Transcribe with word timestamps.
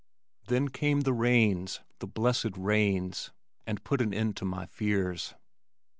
Then 0.47 0.69
came 0.69 1.01
the 1.01 1.13
rains 1.13 1.79
the 1.99 2.07
blessed 2.07 2.57
rains 2.57 3.29
and 3.67 3.83
put 3.83 4.01
an 4.01 4.15
end 4.15 4.35
to 4.37 4.45
my 4.45 4.65
fears. 4.65 5.35